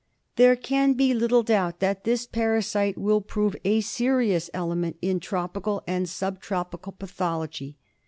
There 0.35 0.55
can 0.55 0.93
be 0.93 1.13
little 1.13 1.43
doubt 1.43 1.79
that 1.79 2.05
this 2.05 2.25
parasite 2.25 2.97
will 2.97 3.21
prove 3.21 3.55
a 3.63 3.81
serious 3.81 4.49
element 4.51 4.97
in 4.99 5.19
tropical 5.19 5.83
and 5.85 6.09
sub 6.09 6.41
tropical 6.41 6.93
pathology. 6.93 7.77